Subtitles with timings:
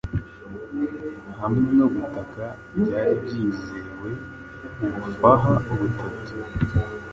[1.39, 2.43] Hamwe no gutaka
[2.79, 4.09] byari byizewe
[4.97, 6.33] ubufaha butatu